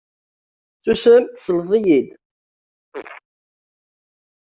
Susem 0.83 1.23
tesleḍ-iyi-d. 1.35 2.07